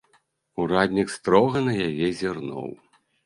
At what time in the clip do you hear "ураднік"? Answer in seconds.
0.63-1.11